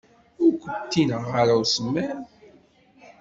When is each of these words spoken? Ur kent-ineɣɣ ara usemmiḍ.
Ur 0.43 0.53
kent-ineɣɣ 0.65 1.33
ara 1.41 1.53
usemmiḍ. 1.61 2.19